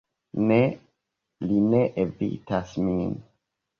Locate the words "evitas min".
2.07-3.13